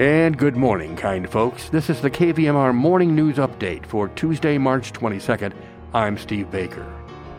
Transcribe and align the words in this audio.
And 0.00 0.36
good 0.36 0.56
morning, 0.56 0.96
kind 0.96 1.30
folks. 1.30 1.68
This 1.68 1.88
is 1.88 2.00
the 2.00 2.10
KVMR 2.10 2.74
Morning 2.74 3.14
News 3.14 3.36
Update 3.36 3.86
for 3.86 4.08
Tuesday, 4.08 4.58
March 4.58 4.92
22nd. 4.92 5.52
I'm 5.92 6.18
Steve 6.18 6.50
Baker. 6.50 6.82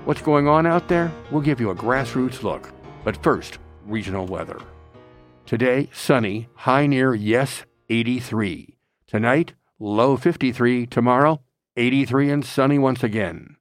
What's 0.05 0.21
going 0.21 0.47
on 0.47 0.65
out 0.65 0.87
there? 0.87 1.11
We'll 1.31 1.41
give 1.41 1.59
you 1.59 1.71
a 1.71 1.75
grassroots 1.75 2.43
look. 2.43 2.71
But 3.03 3.21
first, 3.21 3.59
regional 3.85 4.25
weather. 4.25 4.57
Today, 5.45 5.89
sunny, 5.91 6.47
high 6.53 6.87
near 6.87 7.13
yes, 7.13 7.65
83. 7.89 8.77
Tonight, 9.05 9.51
low 9.77 10.15
53. 10.15 10.85
Tomorrow, 10.85 11.41
83 11.75 12.29
and 12.29 12.45
sunny 12.45 12.79
once 12.79 13.03
again. 13.03 13.57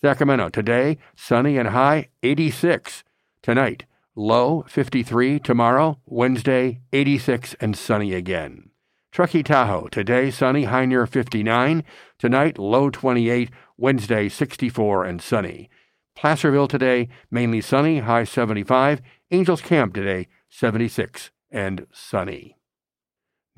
Sacramento, 0.00 0.48
today, 0.48 0.96
sunny 1.14 1.58
and 1.58 1.68
high, 1.68 2.08
86. 2.22 3.04
Tonight, 3.42 3.84
Low 4.18 4.64
53 4.66 5.38
tomorrow, 5.38 6.00
Wednesday 6.04 6.80
86 6.92 7.54
and 7.60 7.78
sunny 7.78 8.14
again. 8.14 8.70
Truckee 9.12 9.44
Tahoe, 9.44 9.86
today 9.86 10.32
sunny, 10.32 10.64
high 10.64 10.86
near 10.86 11.06
59. 11.06 11.84
Tonight, 12.18 12.58
low 12.58 12.90
28, 12.90 13.48
Wednesday 13.76 14.28
64 14.28 15.04
and 15.04 15.22
sunny. 15.22 15.70
Placerville 16.16 16.66
today, 16.66 17.08
mainly 17.30 17.60
sunny, 17.60 18.00
high 18.00 18.24
75. 18.24 19.02
Angels 19.30 19.60
Camp 19.60 19.94
today, 19.94 20.26
76 20.48 21.30
and 21.52 21.86
sunny. 21.92 22.57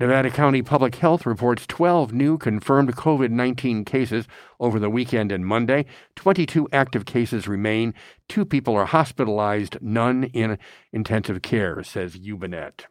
Nevada 0.01 0.31
County 0.31 0.63
Public 0.63 0.95
Health 0.95 1.27
reports 1.27 1.67
12 1.67 2.11
new 2.11 2.35
confirmed 2.35 2.95
COVID 2.95 3.29
19 3.29 3.85
cases 3.85 4.25
over 4.59 4.79
the 4.79 4.89
weekend 4.89 5.31
and 5.31 5.45
Monday. 5.45 5.85
22 6.15 6.67
active 6.73 7.05
cases 7.05 7.47
remain. 7.47 7.93
Two 8.27 8.43
people 8.43 8.73
are 8.73 8.85
hospitalized, 8.85 9.77
none 9.79 10.23
in 10.23 10.57
intensive 10.91 11.43
care, 11.43 11.83
says 11.83 12.17
YubaNet. 12.17 12.85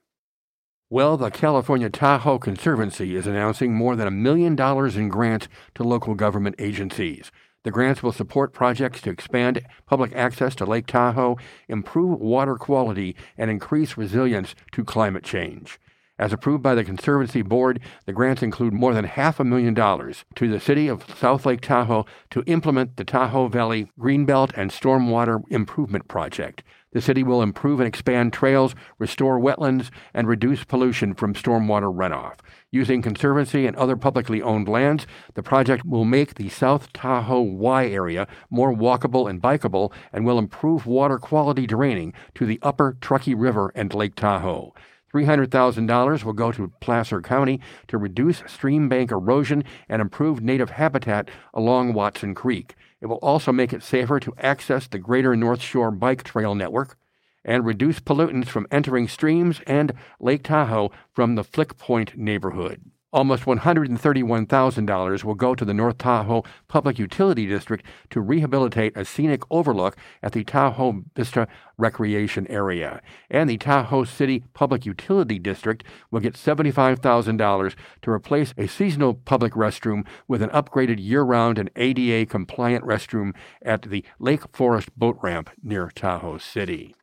Well, 0.88 1.16
the 1.16 1.32
California 1.32 1.90
Tahoe 1.90 2.38
Conservancy 2.38 3.16
is 3.16 3.26
announcing 3.26 3.74
more 3.74 3.96
than 3.96 4.06
a 4.06 4.12
million 4.12 4.54
dollars 4.54 4.96
in 4.96 5.08
grants 5.08 5.48
to 5.74 5.82
local 5.82 6.14
government 6.14 6.54
agencies. 6.60 7.32
The 7.64 7.72
grants 7.72 8.04
will 8.04 8.12
support 8.12 8.52
projects 8.52 9.00
to 9.00 9.10
expand 9.10 9.66
public 9.84 10.14
access 10.14 10.54
to 10.54 10.64
Lake 10.64 10.86
Tahoe, 10.86 11.38
improve 11.66 12.20
water 12.20 12.54
quality, 12.54 13.16
and 13.36 13.50
increase 13.50 13.96
resilience 13.96 14.54
to 14.70 14.84
climate 14.84 15.24
change. 15.24 15.80
As 16.20 16.34
approved 16.34 16.62
by 16.62 16.74
the 16.74 16.84
Conservancy 16.84 17.40
Board, 17.40 17.80
the 18.04 18.12
grants 18.12 18.42
include 18.42 18.74
more 18.74 18.92
than 18.92 19.06
half 19.06 19.40
a 19.40 19.44
million 19.44 19.72
dollars 19.72 20.26
to 20.34 20.48
the 20.48 20.60
City 20.60 20.86
of 20.86 21.06
South 21.16 21.46
Lake 21.46 21.62
Tahoe 21.62 22.04
to 22.28 22.42
implement 22.42 22.98
the 22.98 23.04
Tahoe 23.04 23.48
Valley 23.48 23.90
Greenbelt 23.98 24.52
and 24.54 24.70
Stormwater 24.70 25.42
Improvement 25.48 26.08
Project. 26.08 26.62
The 26.92 27.00
city 27.00 27.22
will 27.22 27.40
improve 27.40 27.80
and 27.80 27.86
expand 27.86 28.34
trails, 28.34 28.74
restore 28.98 29.40
wetlands, 29.40 29.88
and 30.12 30.28
reduce 30.28 30.62
pollution 30.62 31.14
from 31.14 31.32
stormwater 31.32 31.90
runoff. 31.90 32.40
Using 32.70 33.00
Conservancy 33.00 33.66
and 33.66 33.74
other 33.76 33.96
publicly 33.96 34.42
owned 34.42 34.68
lands, 34.68 35.06
the 35.32 35.42
project 35.42 35.86
will 35.86 36.04
make 36.04 36.34
the 36.34 36.50
South 36.50 36.92
Tahoe 36.92 37.40
Y 37.40 37.86
area 37.86 38.28
more 38.50 38.74
walkable 38.74 39.30
and 39.30 39.40
bikeable 39.40 39.90
and 40.12 40.26
will 40.26 40.38
improve 40.38 40.84
water 40.84 41.16
quality 41.16 41.66
draining 41.66 42.12
to 42.34 42.44
the 42.44 42.58
upper 42.60 42.98
Truckee 43.00 43.34
River 43.34 43.72
and 43.74 43.94
Lake 43.94 44.16
Tahoe. 44.16 44.74
$300,000 45.12 46.24
will 46.24 46.32
go 46.32 46.52
to 46.52 46.72
Placer 46.80 47.20
County 47.20 47.60
to 47.88 47.98
reduce 47.98 48.42
stream 48.46 48.88
bank 48.88 49.10
erosion 49.10 49.64
and 49.88 50.00
improve 50.00 50.40
native 50.40 50.70
habitat 50.70 51.28
along 51.52 51.92
Watson 51.92 52.34
Creek. 52.34 52.74
It 53.00 53.06
will 53.06 53.16
also 53.16 53.52
make 53.52 53.72
it 53.72 53.82
safer 53.82 54.20
to 54.20 54.34
access 54.38 54.86
the 54.86 54.98
Greater 54.98 55.34
North 55.34 55.62
Shore 55.62 55.90
Bike 55.90 56.22
Trail 56.22 56.54
Network 56.54 56.96
and 57.44 57.64
reduce 57.64 58.00
pollutants 58.00 58.48
from 58.48 58.66
entering 58.70 59.08
streams 59.08 59.60
and 59.66 59.92
Lake 60.20 60.44
Tahoe 60.44 60.90
from 61.12 61.34
the 61.34 61.44
Flick 61.44 61.78
Point 61.78 62.16
neighborhood. 62.16 62.82
Almost 63.12 63.44
$131,000 63.44 65.24
will 65.24 65.34
go 65.34 65.56
to 65.56 65.64
the 65.64 65.74
North 65.74 65.98
Tahoe 65.98 66.44
Public 66.68 66.96
Utility 66.96 67.44
District 67.44 67.84
to 68.10 68.20
rehabilitate 68.20 68.96
a 68.96 69.04
scenic 69.04 69.42
overlook 69.50 69.96
at 70.22 70.30
the 70.30 70.44
Tahoe 70.44 71.02
Vista 71.16 71.48
Recreation 71.76 72.46
Area. 72.46 73.02
And 73.28 73.50
the 73.50 73.58
Tahoe 73.58 74.04
City 74.04 74.44
Public 74.54 74.86
Utility 74.86 75.40
District 75.40 75.82
will 76.12 76.20
get 76.20 76.34
$75,000 76.34 77.74
to 78.02 78.10
replace 78.10 78.54
a 78.56 78.68
seasonal 78.68 79.14
public 79.14 79.54
restroom 79.54 80.06
with 80.28 80.40
an 80.40 80.50
upgraded 80.50 81.00
year 81.00 81.22
round 81.22 81.58
and 81.58 81.70
ADA 81.74 82.26
compliant 82.26 82.84
restroom 82.84 83.34
at 83.60 83.82
the 83.82 84.04
Lake 84.20 84.42
Forest 84.52 84.96
Boat 84.96 85.18
Ramp 85.20 85.50
near 85.64 85.90
Tahoe 85.92 86.38
City. 86.38 86.94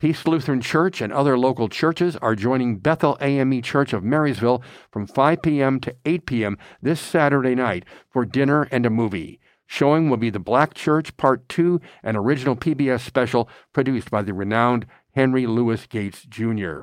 Peace 0.00 0.26
Lutheran 0.26 0.62
Church 0.62 1.02
and 1.02 1.12
other 1.12 1.38
local 1.38 1.68
churches 1.68 2.16
are 2.16 2.34
joining 2.34 2.78
Bethel 2.78 3.18
AME 3.20 3.60
Church 3.60 3.92
of 3.92 4.02
Marysville 4.02 4.62
from 4.90 5.06
5 5.06 5.42
p.m. 5.42 5.78
to 5.80 5.94
8 6.06 6.24
p.m. 6.24 6.56
this 6.80 6.98
Saturday 6.98 7.54
night 7.54 7.84
for 8.08 8.24
dinner 8.24 8.62
and 8.70 8.86
a 8.86 8.90
movie. 8.90 9.40
Showing 9.66 10.08
will 10.08 10.16
be 10.16 10.30
The 10.30 10.38
Black 10.38 10.72
Church 10.72 11.14
Part 11.18 11.46
2, 11.50 11.82
an 12.02 12.16
original 12.16 12.56
PBS 12.56 13.00
special 13.00 13.46
produced 13.74 14.10
by 14.10 14.22
the 14.22 14.32
renowned 14.32 14.86
Henry 15.14 15.46
Louis 15.46 15.86
Gates 15.86 16.22
Jr. 16.22 16.80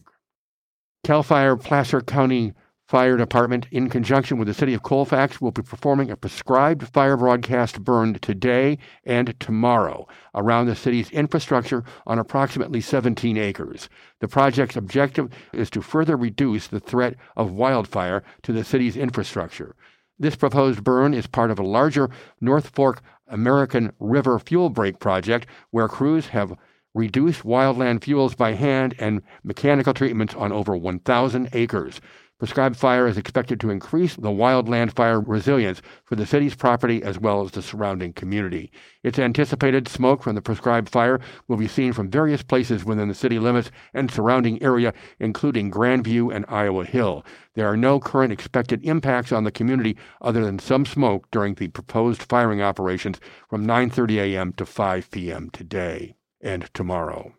Cal 1.03 1.23
Fire 1.23 1.57
Placer 1.57 2.01
County 2.01 2.53
Fire 2.91 3.15
Department, 3.15 3.67
in 3.71 3.89
conjunction 3.89 4.37
with 4.37 4.49
the 4.49 4.53
City 4.53 4.73
of 4.73 4.83
Colfax, 4.83 5.39
will 5.39 5.51
be 5.51 5.61
performing 5.61 6.11
a 6.11 6.17
prescribed 6.17 6.85
fire 6.89 7.15
broadcast 7.15 7.85
burn 7.85 8.15
today 8.15 8.79
and 9.05 9.33
tomorrow 9.39 10.09
around 10.35 10.65
the 10.65 10.75
city's 10.75 11.09
infrastructure 11.11 11.85
on 12.05 12.19
approximately 12.19 12.81
17 12.81 13.37
acres. 13.37 13.87
The 14.19 14.27
project's 14.27 14.75
objective 14.75 15.29
is 15.53 15.69
to 15.69 15.81
further 15.81 16.17
reduce 16.17 16.67
the 16.67 16.81
threat 16.81 17.15
of 17.37 17.53
wildfire 17.53 18.23
to 18.43 18.51
the 18.51 18.65
city's 18.65 18.97
infrastructure. 18.97 19.73
This 20.19 20.35
proposed 20.35 20.83
burn 20.83 21.13
is 21.13 21.27
part 21.27 21.49
of 21.49 21.59
a 21.59 21.65
larger 21.65 22.09
North 22.41 22.71
Fork 22.75 23.01
American 23.25 23.93
River 24.01 24.37
fuel 24.37 24.69
break 24.69 24.99
project 24.99 25.47
where 25.69 25.87
crews 25.87 26.27
have 26.27 26.57
reduced 26.93 27.43
wildland 27.43 28.03
fuels 28.03 28.35
by 28.35 28.51
hand 28.51 28.95
and 28.99 29.21
mechanical 29.45 29.93
treatments 29.93 30.35
on 30.35 30.51
over 30.51 30.75
1,000 30.75 31.47
acres. 31.53 32.01
Prescribed 32.41 32.75
fire 32.75 33.05
is 33.05 33.19
expected 33.19 33.59
to 33.59 33.69
increase 33.69 34.15
the 34.15 34.31
wildland 34.31 34.95
fire 34.95 35.19
resilience 35.19 35.79
for 36.05 36.15
the 36.15 36.25
city's 36.25 36.55
property 36.55 37.03
as 37.03 37.19
well 37.19 37.45
as 37.45 37.51
the 37.51 37.61
surrounding 37.61 38.13
community. 38.13 38.71
It's 39.03 39.19
anticipated 39.19 39.87
smoke 39.87 40.23
from 40.23 40.33
the 40.33 40.41
prescribed 40.41 40.89
fire 40.89 41.19
will 41.47 41.57
be 41.57 41.67
seen 41.67 41.93
from 41.93 42.09
various 42.09 42.41
places 42.41 42.83
within 42.83 43.09
the 43.09 43.13
city 43.13 43.37
limits 43.37 43.69
and 43.93 44.09
surrounding 44.09 44.59
area, 44.63 44.91
including 45.19 45.69
Grandview 45.69 46.33
and 46.33 46.43
Iowa 46.47 46.83
Hill. 46.83 47.23
There 47.53 47.67
are 47.67 47.77
no 47.77 47.99
current 47.99 48.33
expected 48.33 48.83
impacts 48.83 49.31
on 49.31 49.43
the 49.43 49.51
community 49.51 49.95
other 50.19 50.43
than 50.43 50.57
some 50.57 50.87
smoke 50.87 51.29
during 51.29 51.53
the 51.53 51.67
proposed 51.67 52.23
firing 52.23 52.59
operations 52.59 53.19
from 53.51 53.67
9:30 53.67 54.17
a.m. 54.17 54.53
to 54.53 54.65
5 54.65 55.11
p.m. 55.11 55.51
today 55.51 56.15
and 56.41 56.73
tomorrow. 56.73 57.35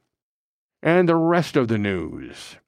And 0.80 1.08
the 1.08 1.16
rest 1.16 1.56
of 1.56 1.66
the 1.66 1.76
news. 1.76 2.58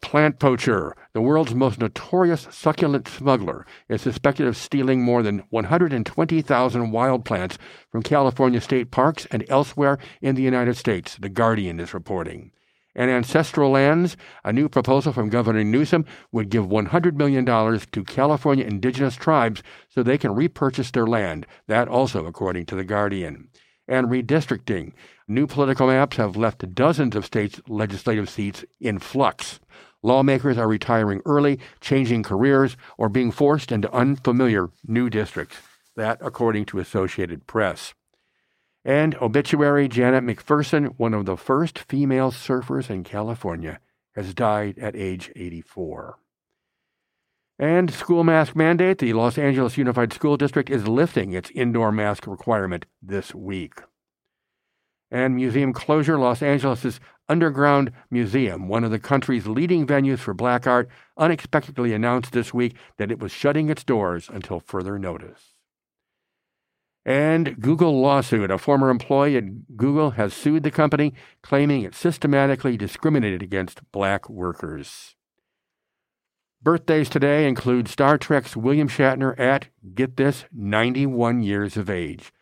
Plant 0.00 0.38
poacher, 0.38 0.94
the 1.12 1.20
world's 1.20 1.54
most 1.54 1.80
notorious 1.80 2.46
succulent 2.50 3.08
smuggler, 3.08 3.66
is 3.88 4.00
suspected 4.00 4.46
of 4.46 4.56
stealing 4.56 5.02
more 5.02 5.22
than 5.22 5.42
120,000 5.50 6.90
wild 6.90 7.24
plants 7.24 7.58
from 7.90 8.02
California 8.02 8.60
state 8.60 8.90
parks 8.90 9.26
and 9.30 9.44
elsewhere 9.48 9.98
in 10.22 10.34
the 10.34 10.42
United 10.42 10.76
States, 10.76 11.16
The 11.16 11.28
Guardian 11.28 11.78
is 11.80 11.92
reporting. 11.92 12.52
And 12.94 13.10
ancestral 13.10 13.70
lands, 13.70 14.16
a 14.44 14.52
new 14.52 14.68
proposal 14.68 15.12
from 15.12 15.28
Governor 15.28 15.62
Newsom 15.62 16.04
would 16.32 16.48
give 16.48 16.66
$100 16.66 17.14
million 17.14 17.44
to 17.44 18.04
California 18.04 18.64
indigenous 18.64 19.14
tribes 19.14 19.62
so 19.88 20.02
they 20.02 20.18
can 20.18 20.34
repurchase 20.34 20.90
their 20.90 21.06
land. 21.06 21.46
That 21.66 21.86
also, 21.86 22.26
according 22.26 22.66
to 22.66 22.74
The 22.74 22.84
Guardian. 22.84 23.48
And 23.86 24.08
redistricting. 24.08 24.92
New 25.28 25.46
political 25.46 25.86
maps 25.86 26.16
have 26.16 26.36
left 26.36 26.74
dozens 26.74 27.14
of 27.14 27.24
states' 27.24 27.60
legislative 27.68 28.28
seats 28.28 28.64
in 28.80 28.98
flux. 28.98 29.60
Lawmakers 30.02 30.56
are 30.56 30.68
retiring 30.68 31.20
early, 31.26 31.58
changing 31.80 32.22
careers, 32.22 32.76
or 32.96 33.08
being 33.08 33.30
forced 33.30 33.72
into 33.72 33.92
unfamiliar 33.92 34.70
new 34.86 35.10
districts. 35.10 35.56
That, 35.96 36.18
according 36.20 36.66
to 36.66 36.78
Associated 36.78 37.46
Press. 37.46 37.94
And 38.84 39.16
obituary 39.16 39.88
Janet 39.88 40.24
McPherson, 40.24 40.94
one 40.96 41.14
of 41.14 41.26
the 41.26 41.36
first 41.36 41.80
female 41.80 42.30
surfers 42.30 42.88
in 42.88 43.02
California, 43.02 43.80
has 44.14 44.34
died 44.34 44.78
at 44.78 44.94
age 44.94 45.32
84. 45.34 46.18
And 47.58 47.92
school 47.92 48.22
mask 48.22 48.54
mandate 48.54 48.98
the 48.98 49.12
Los 49.14 49.36
Angeles 49.36 49.76
Unified 49.76 50.12
School 50.12 50.36
District 50.36 50.70
is 50.70 50.86
lifting 50.86 51.32
its 51.32 51.50
indoor 51.50 51.90
mask 51.90 52.28
requirement 52.28 52.86
this 53.02 53.34
week 53.34 53.80
and 55.10 55.36
museum 55.36 55.72
closure. 55.72 56.18
Los 56.18 56.42
Angeles' 56.42 57.00
Underground 57.28 57.92
Museum, 58.10 58.68
one 58.68 58.84
of 58.84 58.90
the 58.90 58.98
country's 58.98 59.46
leading 59.46 59.86
venues 59.86 60.18
for 60.18 60.32
black 60.32 60.66
art, 60.66 60.88
unexpectedly 61.16 61.92
announced 61.92 62.32
this 62.32 62.54
week 62.54 62.74
that 62.96 63.10
it 63.10 63.18
was 63.18 63.32
shutting 63.32 63.68
its 63.68 63.84
doors 63.84 64.30
until 64.32 64.60
further 64.60 64.98
notice. 64.98 65.54
And 67.04 67.60
Google 67.60 68.00
lawsuit. 68.00 68.50
A 68.50 68.58
former 68.58 68.90
employee 68.90 69.36
at 69.36 69.76
Google 69.76 70.10
has 70.12 70.34
sued 70.34 70.62
the 70.62 70.70
company, 70.70 71.14
claiming 71.42 71.82
it 71.82 71.94
systematically 71.94 72.76
discriminated 72.76 73.42
against 73.42 73.80
black 73.92 74.28
workers. 74.28 75.16
Birthdays 76.60 77.08
today 77.08 77.46
include 77.46 77.88
Star 77.88 78.18
Trek's 78.18 78.56
William 78.56 78.88
Shatner 78.88 79.38
at, 79.38 79.68
get 79.94 80.16
this, 80.16 80.44
91 80.52 81.40
years 81.42 81.76
of 81.76 81.88
age. 81.88 82.32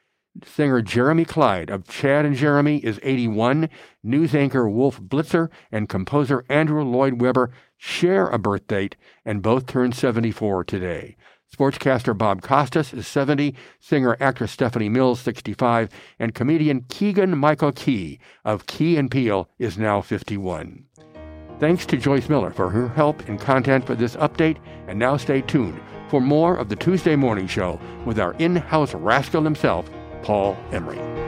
Singer 0.45 0.83
Jeremy 0.83 1.25
Clyde 1.25 1.71
of 1.71 1.89
Chad 1.89 2.25
and 2.25 2.37
Jeremy 2.37 2.79
is 2.79 3.01
81. 3.03 3.69
News 4.03 4.35
anchor 4.35 4.69
Wolf 4.69 5.01
Blitzer 5.01 5.49
and 5.71 5.89
composer 5.89 6.45
Andrew 6.49 6.83
Lloyd 6.83 7.21
Webber 7.21 7.51
share 7.77 8.29
a 8.29 8.39
birth 8.39 8.67
date 8.67 8.97
and 9.25 9.43
both 9.43 9.67
turn 9.67 9.93
74 9.93 10.65
today. 10.65 11.17
Sportscaster 11.55 12.17
Bob 12.17 12.43
Costas 12.43 12.93
is 12.93 13.07
70, 13.07 13.55
singer 13.79 14.17
actress 14.21 14.53
Stephanie 14.53 14.89
Mills 14.89 15.21
65, 15.21 15.89
and 16.19 16.35
comedian 16.35 16.85
Keegan 16.89 17.39
Michael 17.39 17.73
Key 17.73 18.19
of 18.45 18.67
Key 18.67 18.97
and 18.97 19.11
Peele 19.11 19.49
is 19.59 19.79
now 19.79 20.01
51. 20.03 20.85
Thanks 21.59 21.87
to 21.87 21.97
Joyce 21.97 22.29
Miller 22.29 22.51
for 22.51 22.69
her 22.69 22.89
help 22.89 23.27
and 23.29 23.41
content 23.41 23.87
for 23.87 23.95
this 23.95 24.17
update, 24.17 24.59
and 24.89 24.99
now 24.99 25.17
stay 25.17 25.41
tuned 25.41 25.81
for 26.09 26.21
more 26.21 26.57
of 26.57 26.69
the 26.69 26.77
Tuesday 26.77 27.17
Morning 27.17 27.47
Show 27.47 27.81
with 28.05 28.19
our 28.19 28.35
in 28.35 28.57
house 28.57 28.95
rascal 28.95 29.43
himself, 29.43 29.89
Paul 30.23 30.57
Emery. 30.73 31.26